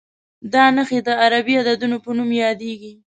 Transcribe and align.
دا 0.53 0.63
نښې 0.75 0.99
د 1.07 1.09
عربي 1.21 1.53
عددونو 1.61 1.97
په 2.03 2.09
نوم 2.17 2.29
یادېږي. 2.43 2.93